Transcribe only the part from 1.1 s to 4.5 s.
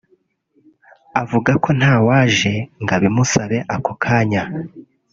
avuga ko ntawaje ngo abimusabe ako kanya